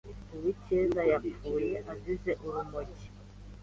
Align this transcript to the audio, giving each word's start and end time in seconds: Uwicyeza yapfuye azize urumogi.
Uwicyeza 0.35 1.01
yapfuye 1.11 1.75
azize 1.91 2.31
urumogi. 2.45 3.05